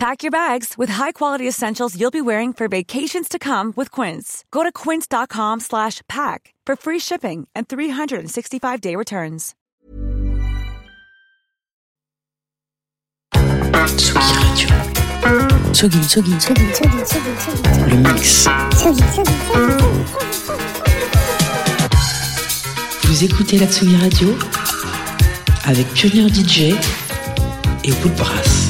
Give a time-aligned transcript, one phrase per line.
[0.00, 4.46] Pack your bags with high-quality essentials you'll be wearing for vacations to come with Quince.
[4.50, 9.54] Go to quince.com slash pack for free shipping and 365-day returns.
[13.34, 14.68] Tsugi Radio.
[15.72, 17.90] Tsugi, Tsugi, Tsugi, Tsugi, Tsugi, Tsugi.
[17.90, 18.48] Le mix.
[23.04, 24.34] Vous écoutez la Tsugi Radio
[25.66, 26.72] avec Pioneer DJ
[27.84, 28.69] et Woodbrass.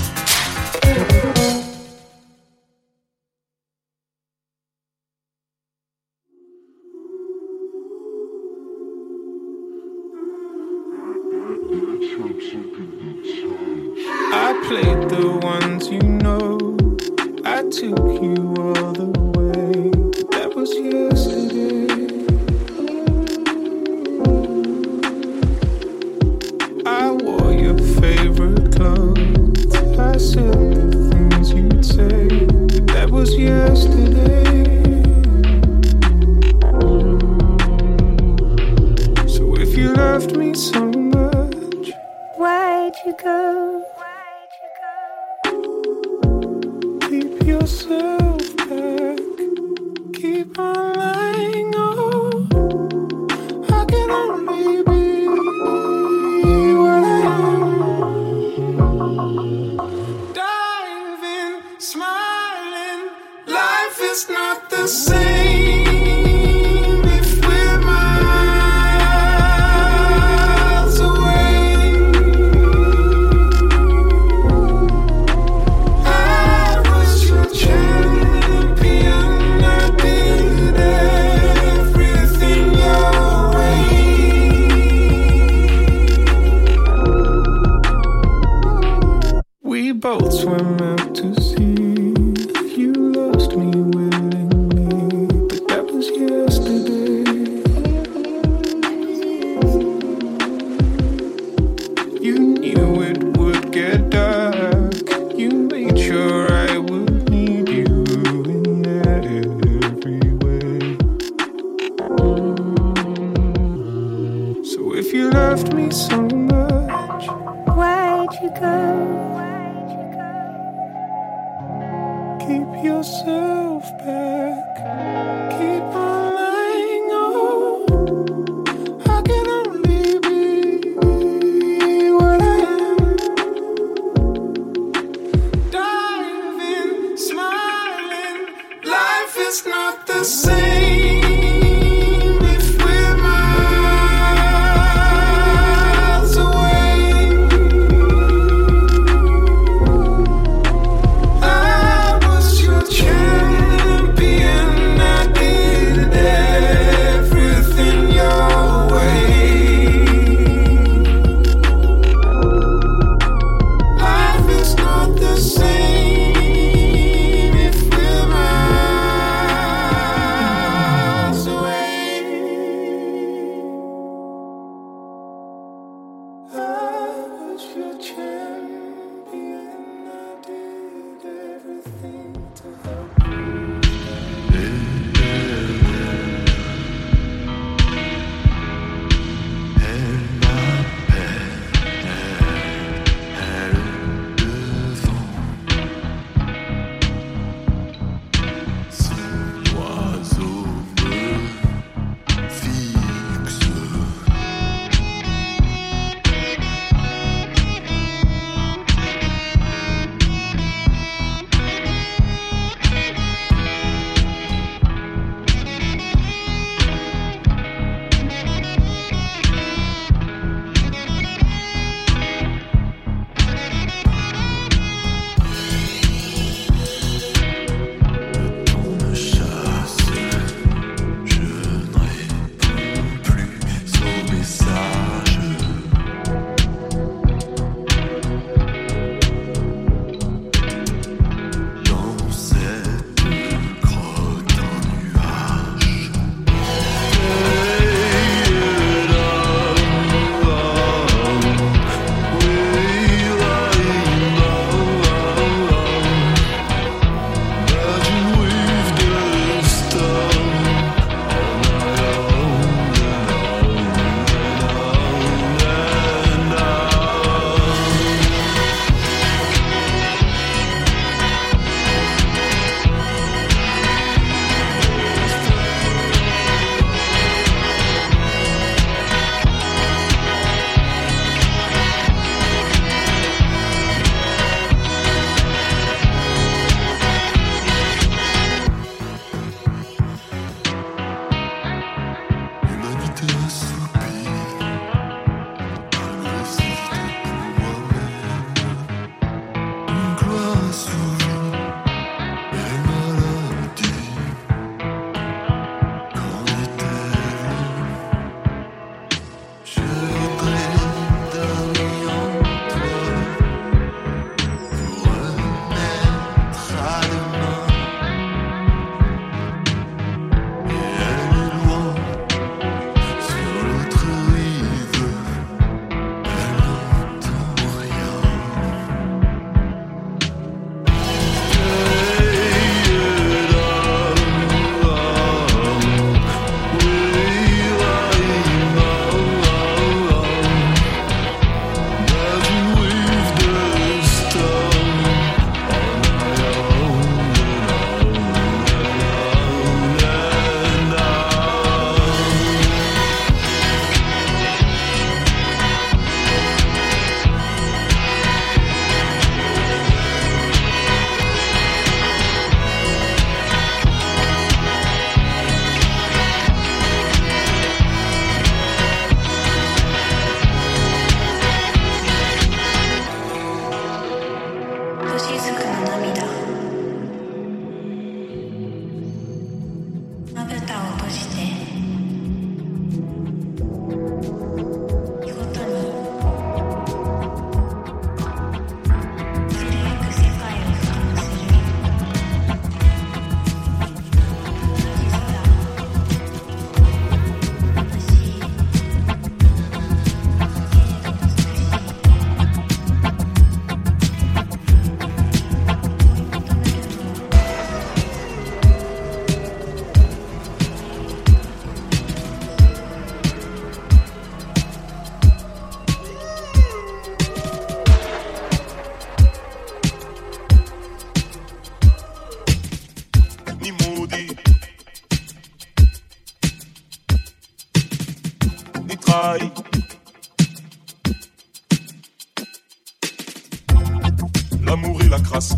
[434.65, 435.57] L'amour et la crasse.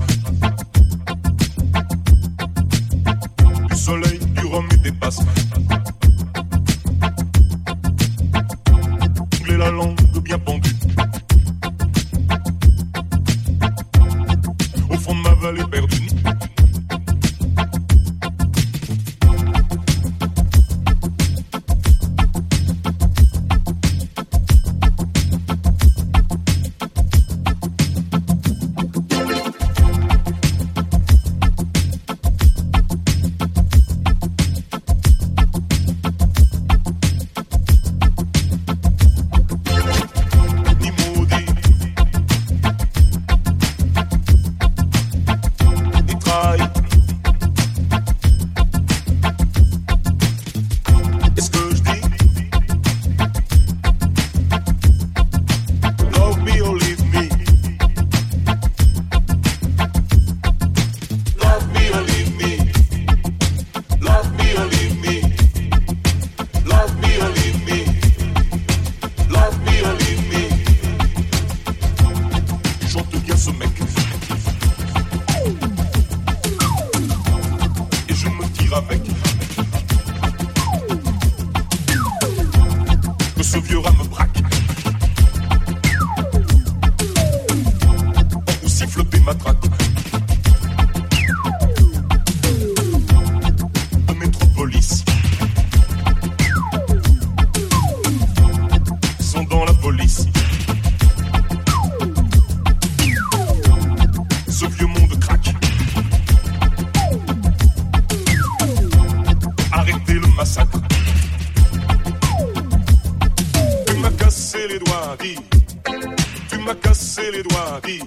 [117.14, 118.00] baisser les doigts, dis.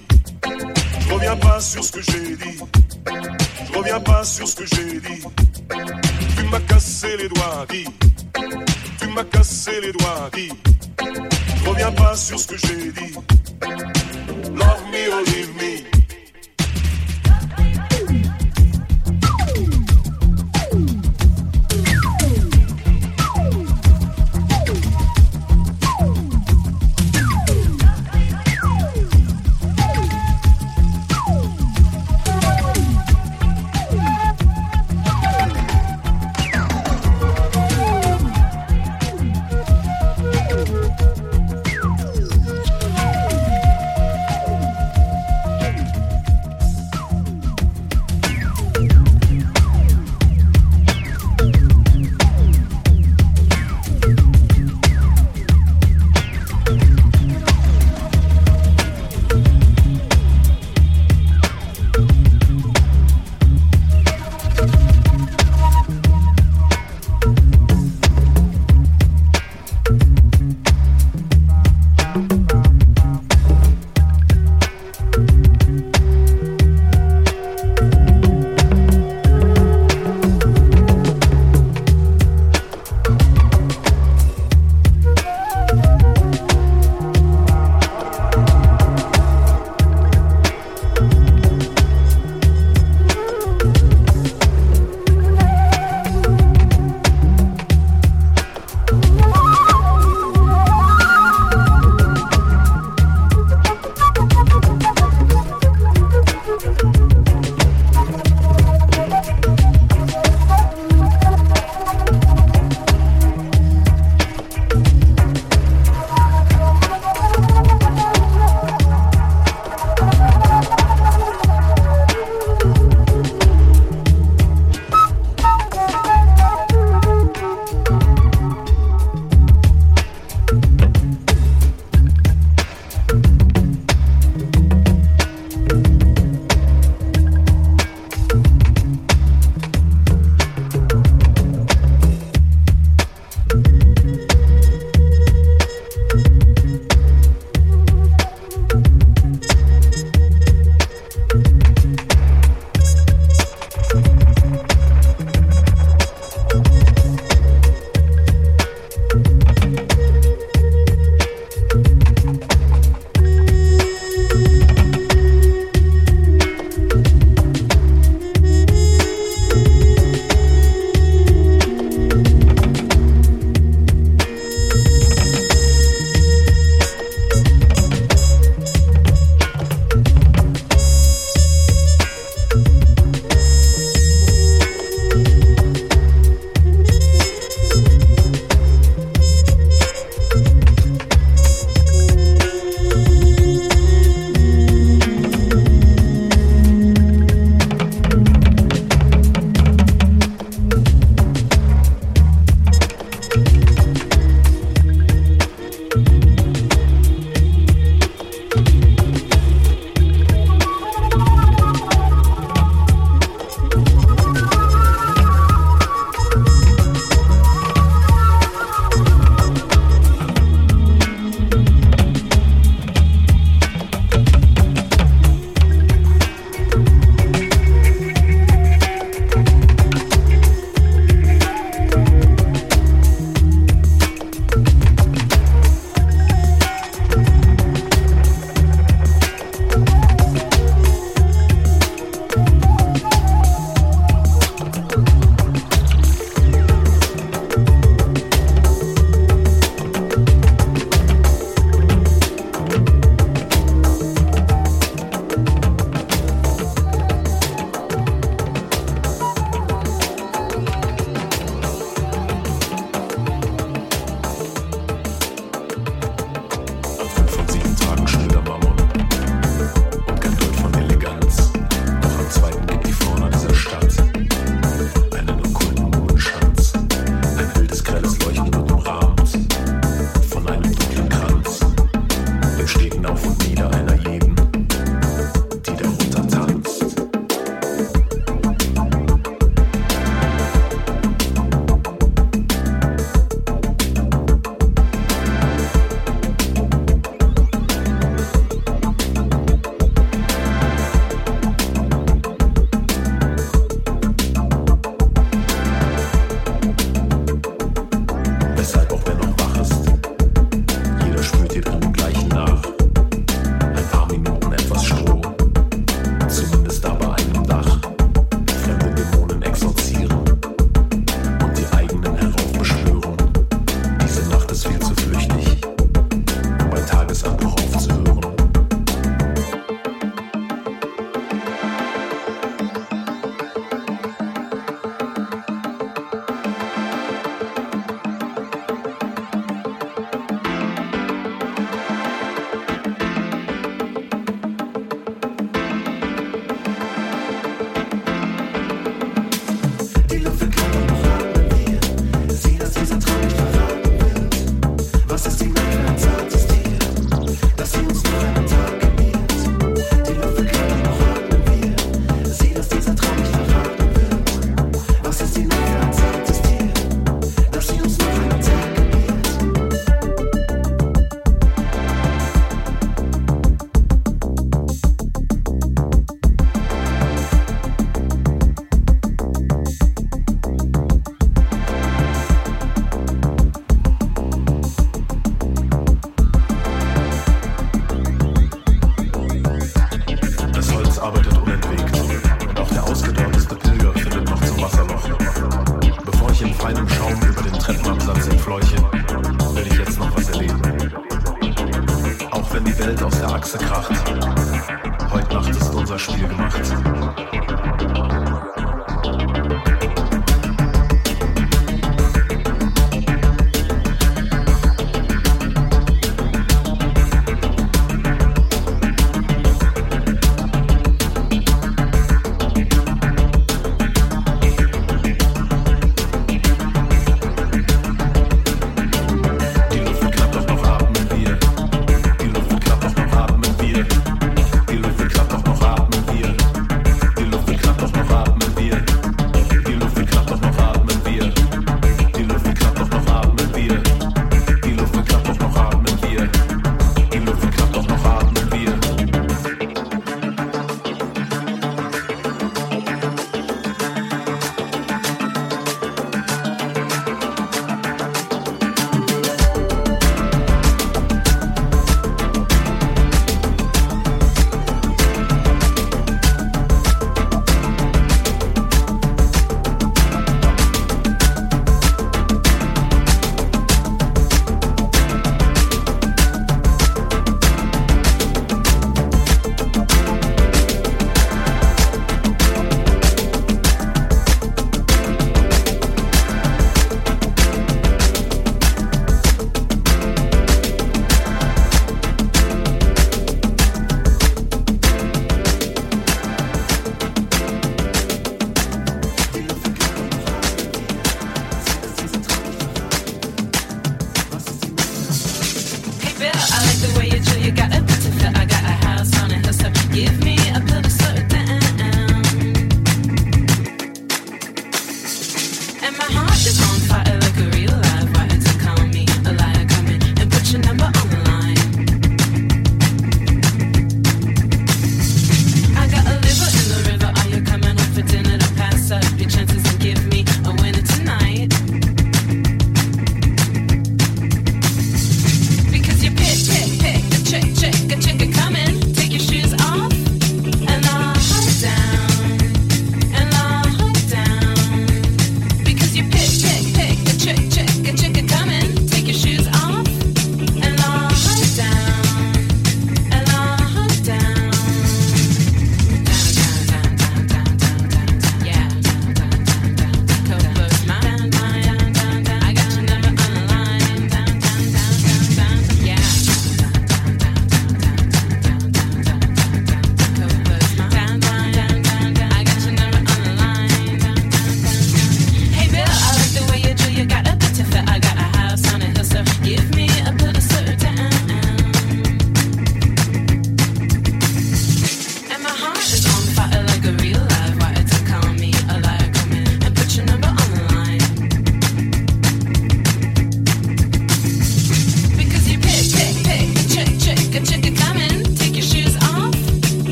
[1.00, 2.58] Je reviens pas sur ce que j'ai dit.
[3.70, 5.22] Je reviens pas sur ce que j'ai dit.
[6.36, 7.86] Tu m'as cassé les doigts, dis.
[8.98, 10.50] Tu m'as cassé les doigts, dis.
[11.56, 13.14] Je reviens pas sur ce que j'ai dit.
[14.54, 15.95] Love me or leave me.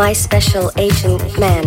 [0.00, 1.62] My special agent man.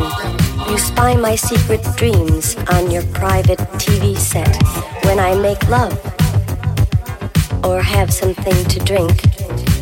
[0.67, 4.51] You spy my secret dreams on your private TV set.
[5.05, 5.93] When I make love
[7.63, 9.21] or have something to drink,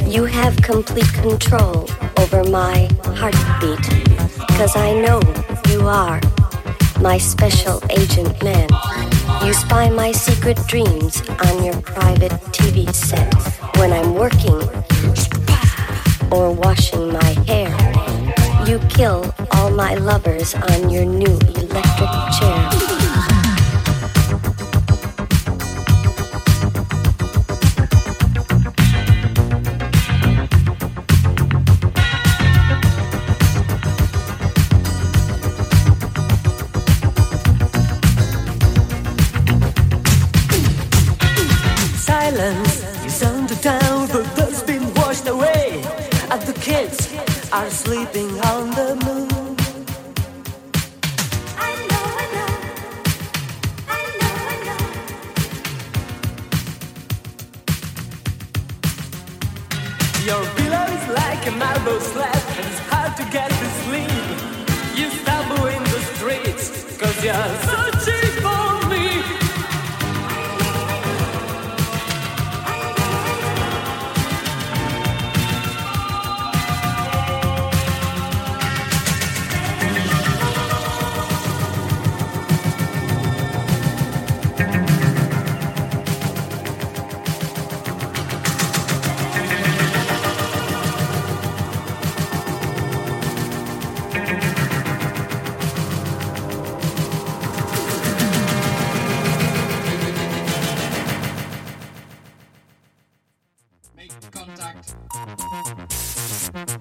[0.05, 1.87] you have complete control
[2.17, 3.85] over my heartbeat.
[4.57, 5.21] Cause I know
[5.69, 6.19] you are
[6.99, 8.67] my special agent man.
[9.45, 13.33] You spy my secret dreams on your private TV set.
[13.77, 14.59] When I'm working
[16.33, 17.90] or washing my hair,
[18.71, 22.69] you kill all my lovers on your new electric chair.
[41.97, 42.70] Silence
[47.51, 48.90] are sleeping on the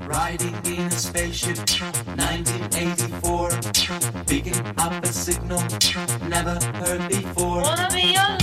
[0.06, 1.58] Riding in a spaceship,
[2.16, 3.50] 1984.
[4.26, 5.62] Picking up a signal,
[6.28, 7.62] never heard before.
[7.62, 8.38] Wanna be your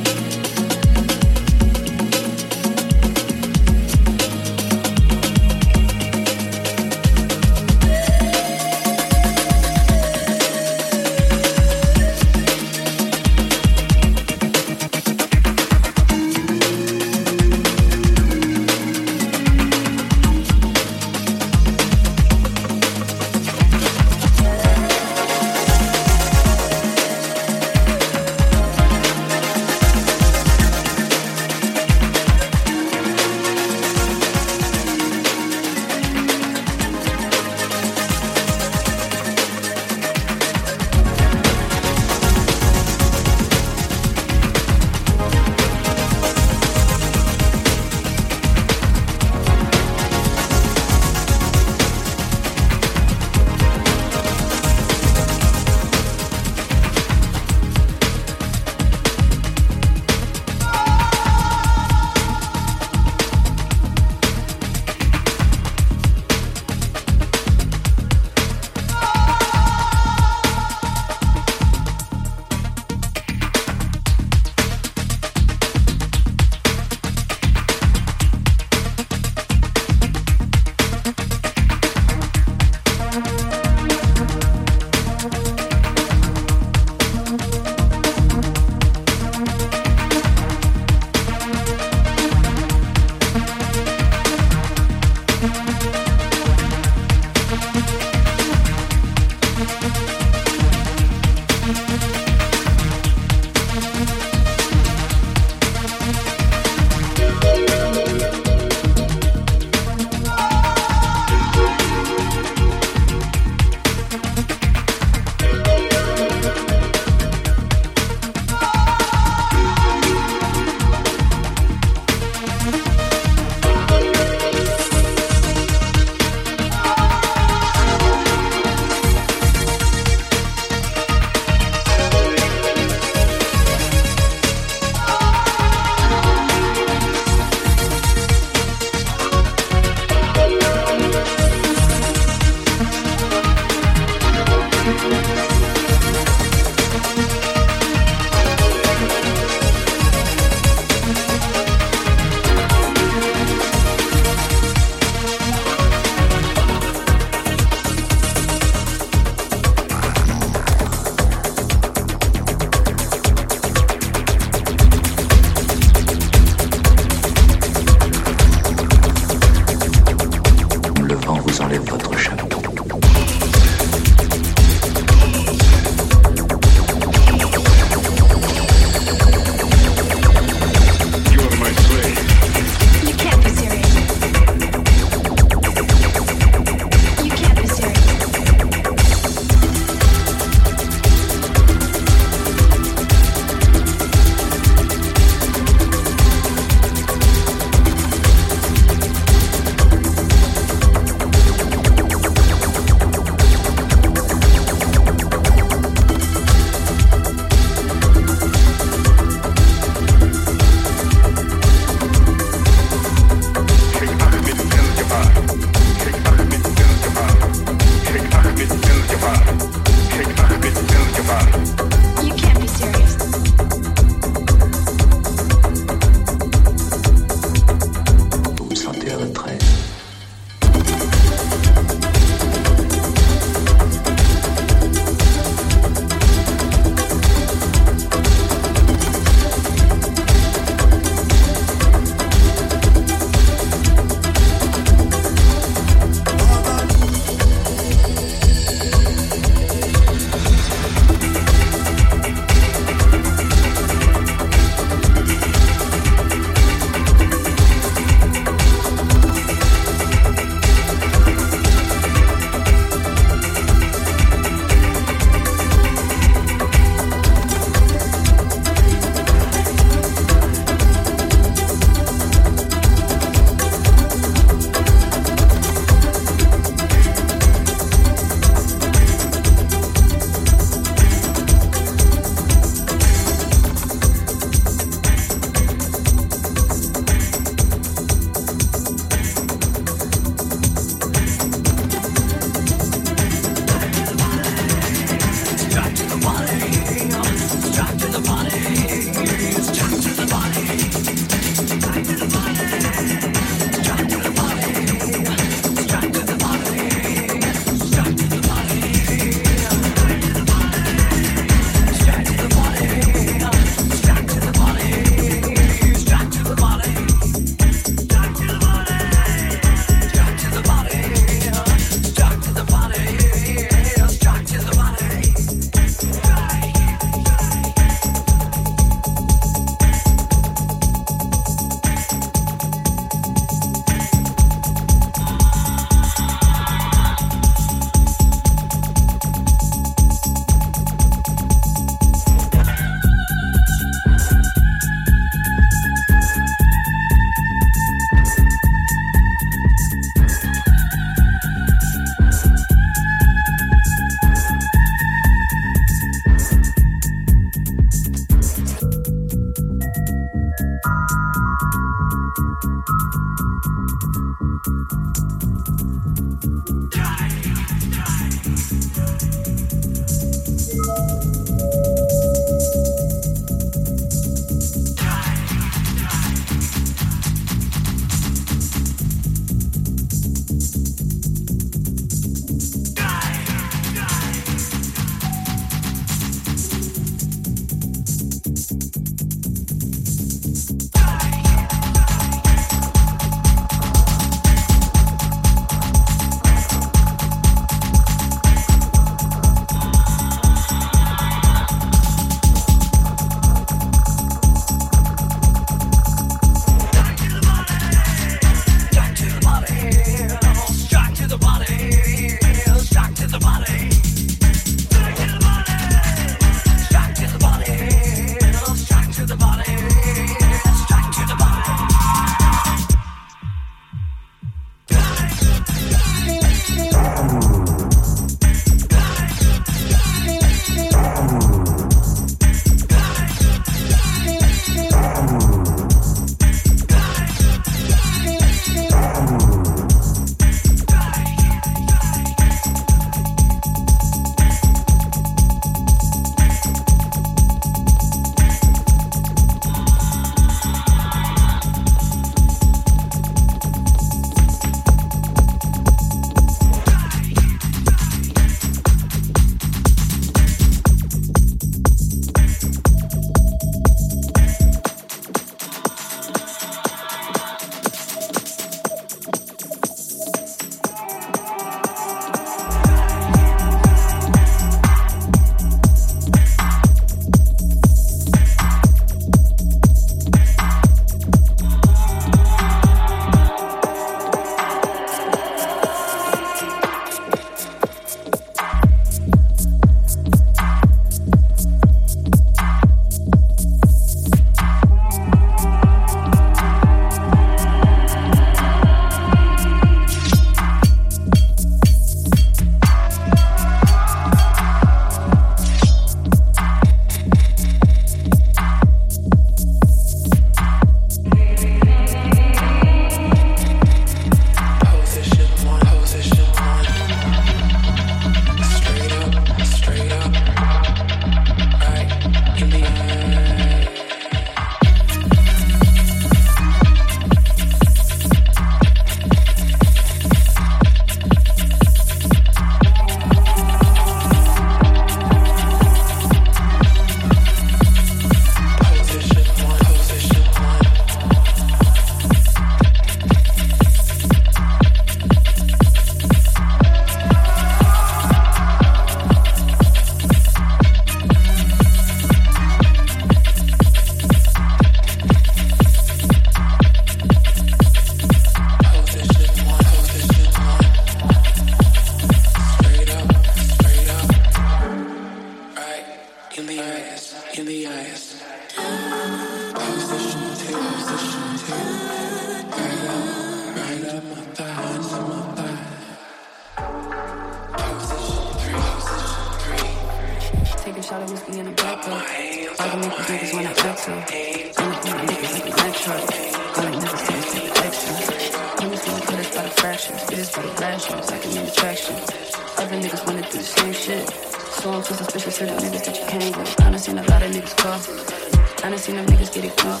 [598.84, 600.00] I done seen them niggas get ignored.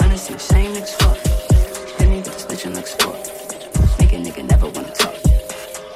[0.00, 1.14] I done seen the same niggas fall.
[1.98, 3.16] Then niggas snitching like sport.
[3.98, 5.14] Make a nigga never wanna talk.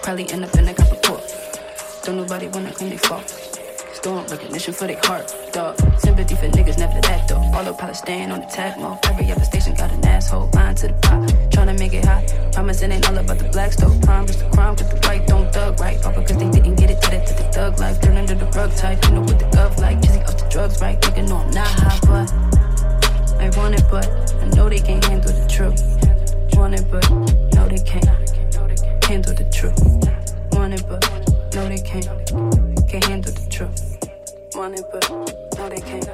[0.03, 1.23] Probably end up in a cop report.
[2.03, 3.64] Don't nobody wanna claim they fault.
[4.05, 5.81] Storm recognition for their heart, dog.
[5.99, 7.41] Sympathy for niggas, never that though.
[7.57, 8.99] All the pilots staying on the tag mode.
[9.05, 10.51] Every other station got an asshole.
[10.53, 12.23] Lying to the pot, tryna make it hot.
[12.53, 13.99] Promise it ain't all about the black stove.
[14.03, 16.05] Crime just a crime, cause the right don't thug right.
[16.05, 17.99] All because they didn't get it, to that to the thug life.
[18.03, 19.99] Turn under the rug type, you know what the gov like.
[20.03, 21.01] Jizzy off the drugs, right?
[21.01, 22.29] Nigga know I'm not high, but
[23.41, 25.81] I want it, but I know they can't handle the truth.
[26.53, 27.09] Want it, but
[27.57, 28.05] no they can't
[29.09, 29.81] handle the truth.
[30.53, 31.01] Want it, but
[31.55, 32.05] no they can't
[32.87, 33.94] can't handle the truth.
[34.65, 35.11] Want it, but
[35.59, 36.09] no they can't.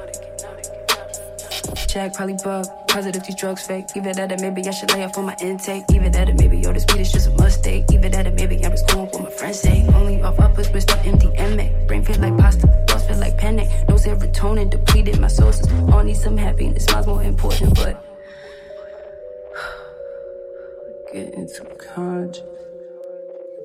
[1.87, 2.65] Jack probably bug.
[2.89, 3.85] Positive these drugs fake.
[3.95, 5.85] Even that or maybe I should lay off on my intake.
[5.93, 7.85] Even that or maybe yo, this weed is just a mistake.
[7.93, 9.85] Either that or maybe I'm just going what my friends say.
[9.93, 11.87] Only off uppers with stuff MDMA.
[11.87, 13.69] Brain feel like pasta, thoughts feel like panic.
[13.87, 15.71] No serotonin depleted my sources.
[15.89, 18.03] All need some happiness, mine's more important, but
[21.13, 22.43] Getting into conscious.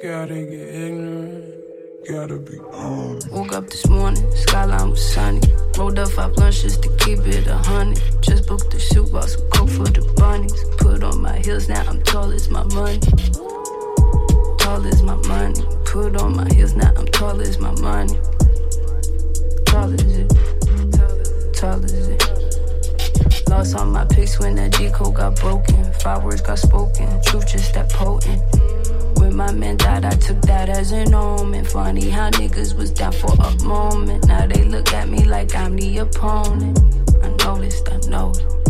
[0.00, 1.75] Gotta get ignorant.
[2.08, 3.18] Gotta be on.
[3.32, 5.40] Woke up this morning, skyline was sunny.
[5.76, 8.00] Rolled up five lunches to keep it a hundred.
[8.20, 10.54] Just booked the shoe, bought some coke for the bunnies.
[10.78, 13.00] Put on my heels, now I'm tall as my money.
[14.60, 15.60] Tall as my money.
[15.84, 18.14] Put on my heels, now I'm tall as my money.
[19.64, 20.30] Tall as it.
[21.54, 23.48] Tall as it.
[23.48, 25.92] Lost all my pics when that G code got broken.
[25.94, 27.20] Five words got spoken.
[27.24, 28.40] Truth just that potent.
[29.36, 31.66] My man died, I took that as an omen.
[31.66, 34.26] Funny how niggas was down for a moment.
[34.26, 36.78] Now they look at me like I'm the opponent.
[37.22, 37.98] I noticed, I.
[38.08, 38.65] Noticed,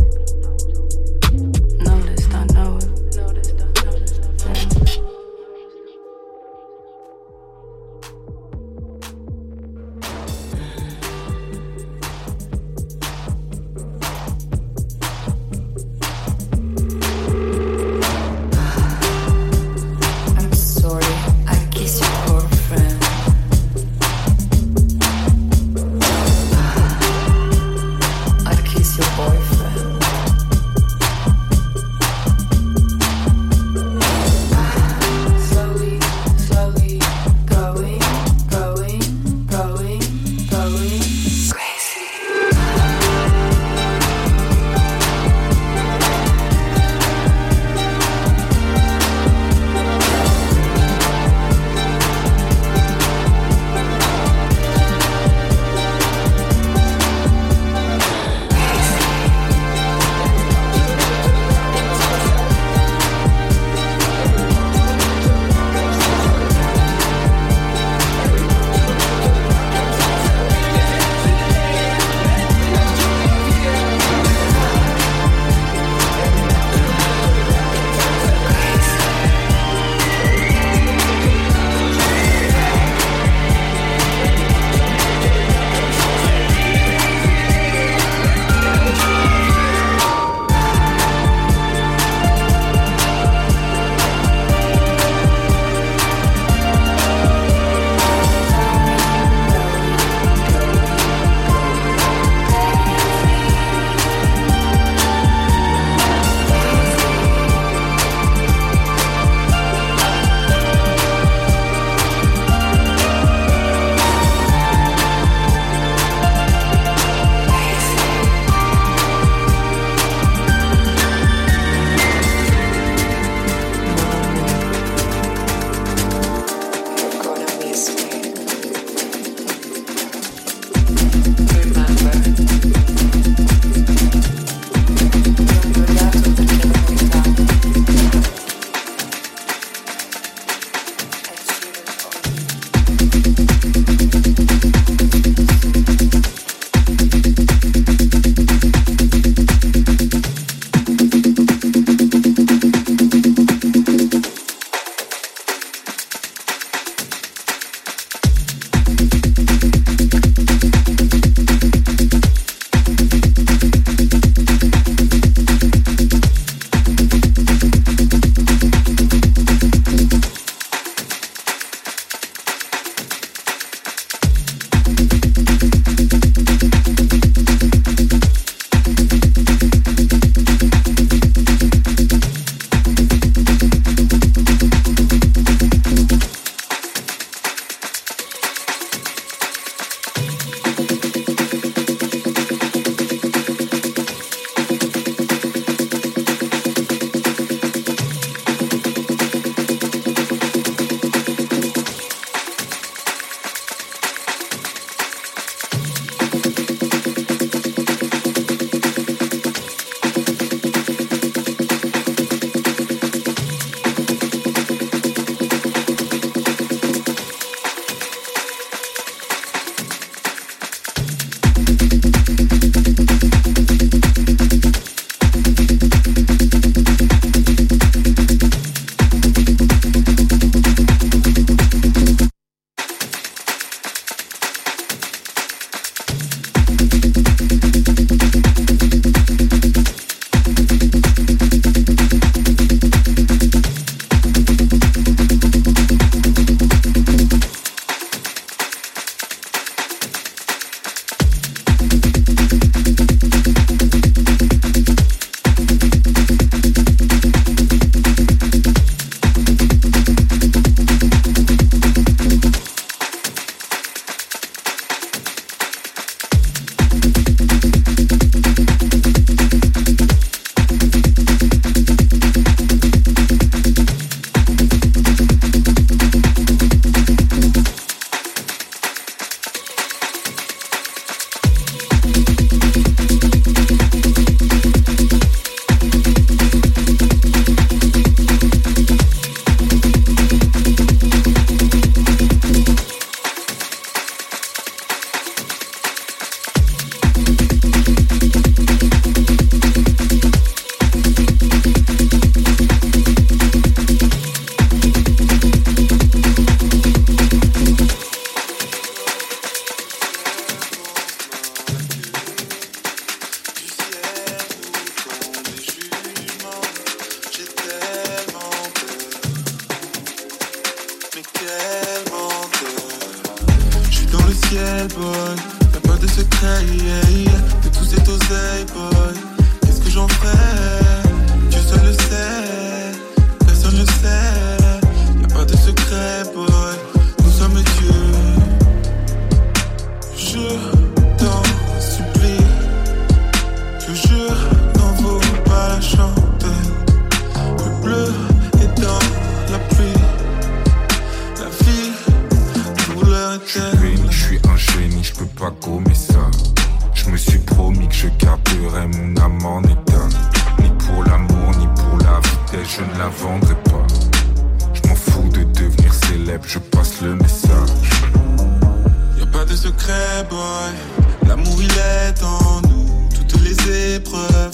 [371.27, 374.46] L'amour il est en nous, toutes les épreuves.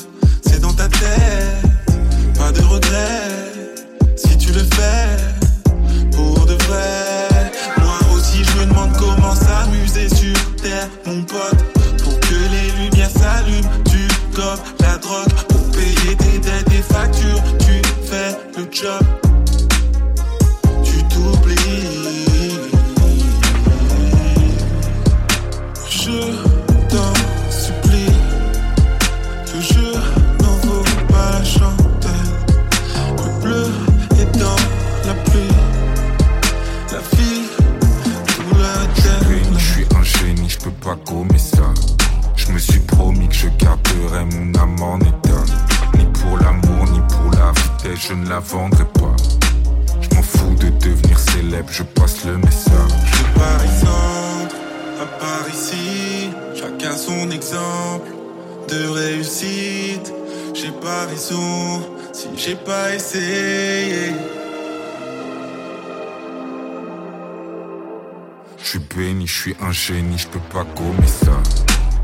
[69.88, 71.32] je peux pas gommer ça.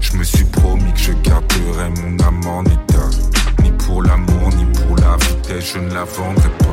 [0.00, 3.08] Je me suis promis que je garderai mon âme en état.
[3.62, 6.67] Ni pour l'amour, ni pour la vitesse, je ne la vendrai pas.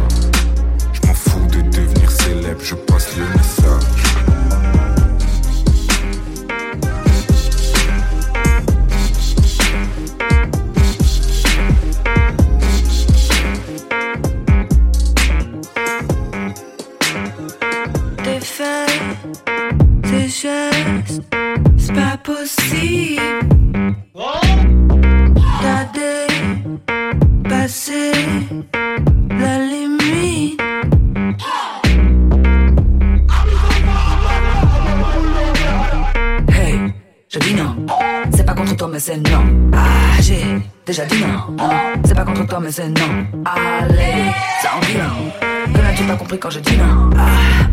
[38.95, 39.43] mais c'est non.
[39.73, 40.41] Ah, j'ai
[40.85, 41.53] déjà dit non.
[41.59, 43.27] Ah, c'est pas contre toi, mais c'est non.
[43.43, 44.31] Allez,
[44.61, 45.73] ça en non.
[45.73, 47.09] Que n'as-tu pas compris quand je dis non?
[47.17, 47.67] Ah,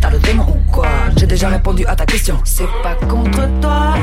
[0.00, 0.88] t'as le démon ou quoi?
[1.16, 2.40] J'ai déjà répondu à ta question.
[2.44, 3.94] C'est pas contre toi.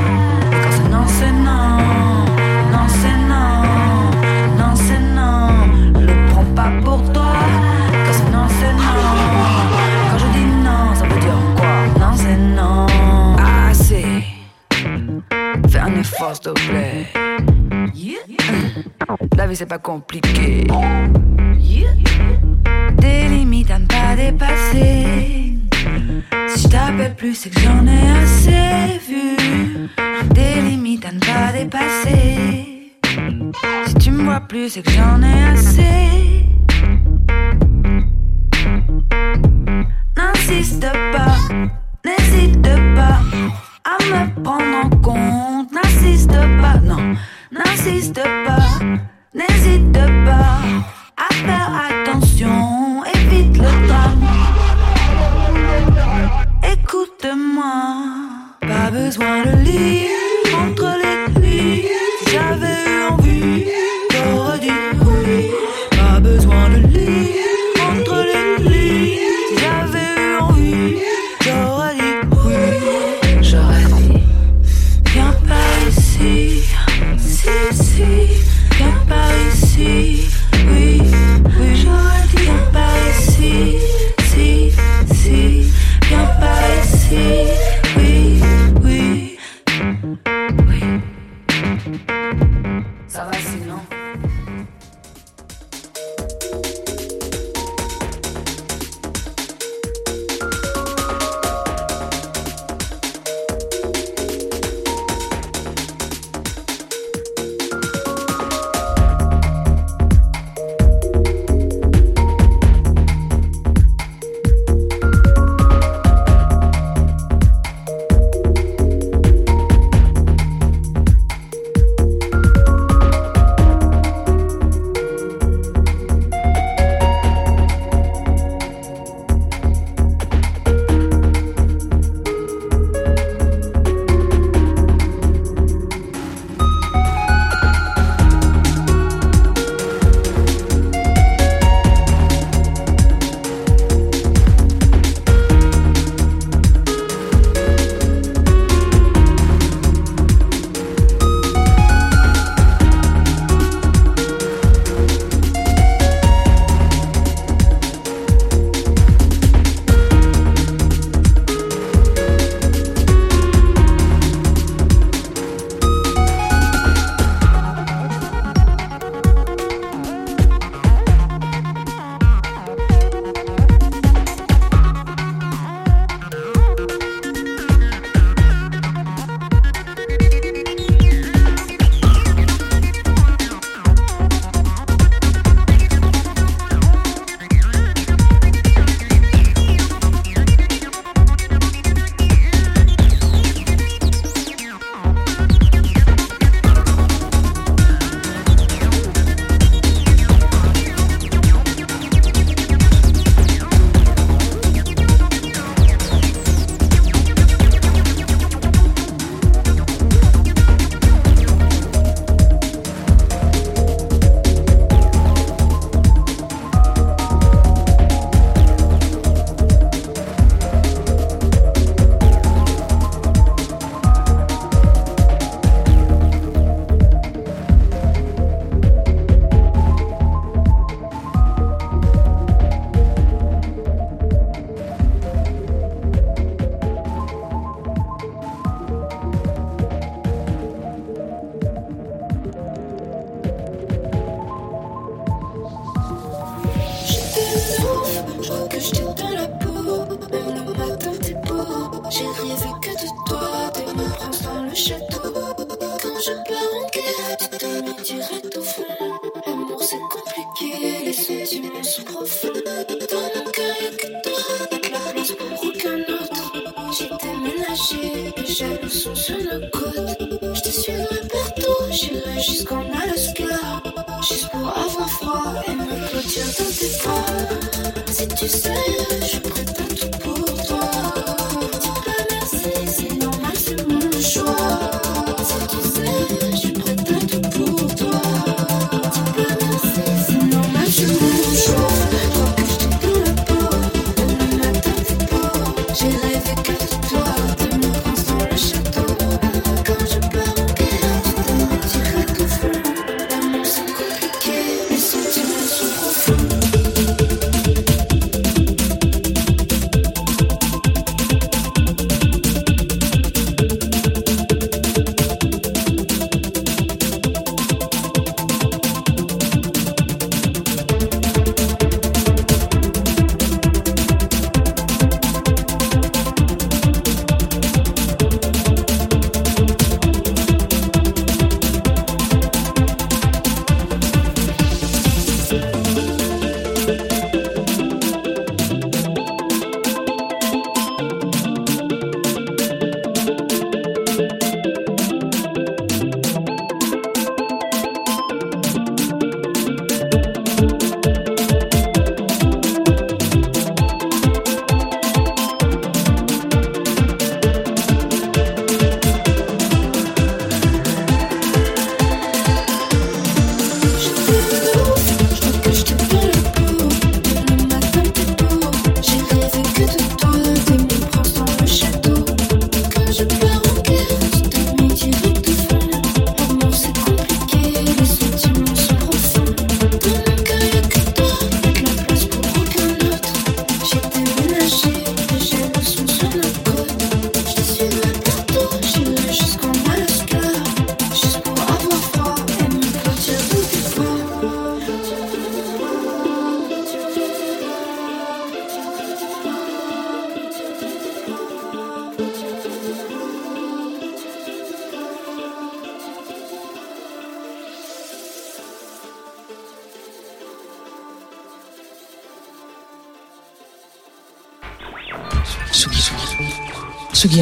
[0.62, 2.13] Quand c'est non, c'est non.
[16.24, 17.06] force de plaît.
[19.36, 20.66] La vie c'est pas compliqué.
[22.96, 25.58] Des limites à ne pas dépasser.
[26.48, 29.36] Si je t'appelle plus, c'est que j'en ai assez vu.
[30.30, 32.94] Des limites à ne pas dépasser.
[33.86, 36.46] Si tu me vois plus, c'est que j'en ai assez.
[40.16, 41.36] N'insiste pas,
[42.06, 42.62] n'hésite
[42.94, 43.20] pas
[43.92, 45.53] à me prendre en compte.
[45.74, 47.16] N'insiste pas, non,
[47.50, 48.78] n'insiste pas,
[49.34, 49.92] n'hésite
[50.24, 50.60] pas
[51.16, 54.24] à faire attention, évite le drame.
[56.62, 57.74] Écoute-moi,
[58.60, 60.33] pas besoin de lire.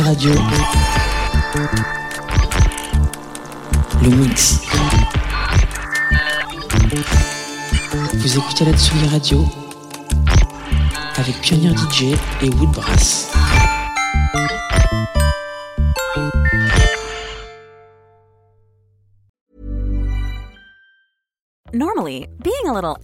[0.01, 0.33] Radio.
[4.03, 4.61] Le mix.
[8.15, 9.45] Vous écoutez la Tsugi Radio
[11.17, 13.42] avec Pionnier DJ et Woodbrass.